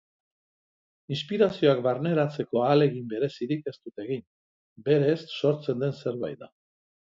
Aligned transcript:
Inspirazioak 1.15 1.83
barneratzeko 1.87 2.63
ahalegin 2.63 3.05
berezirik 3.13 3.71
ez 3.73 3.75
dut 3.77 4.03
egiten, 4.07 4.27
berez 4.91 5.21
sortzen 5.37 5.87
den 5.87 5.97
zerbait 6.03 6.45
da. 6.45 6.53